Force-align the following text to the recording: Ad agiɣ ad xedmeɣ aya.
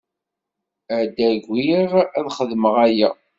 Ad 0.97 1.17
agiɣ 1.29 1.91
ad 2.19 2.27
xedmeɣ 2.37 2.75
aya. 2.85 3.09